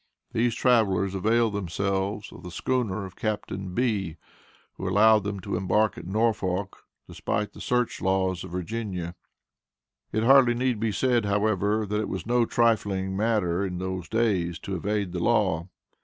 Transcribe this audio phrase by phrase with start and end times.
[0.31, 4.17] These travelers availed themselves of the schooner of Captain B.
[4.73, 9.13] who allowed them to embark at Norfolk, despite the search laws of Virginia.
[10.11, 14.57] It hardly need be said, however, that it was no trifling matter in those days,
[14.61, 15.67] to evade the law.